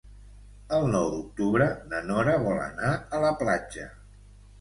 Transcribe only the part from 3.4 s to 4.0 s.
platja.